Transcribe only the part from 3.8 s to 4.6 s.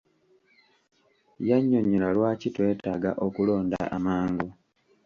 amangu.